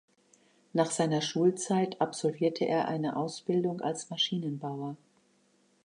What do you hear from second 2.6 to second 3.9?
er eine Ausbildung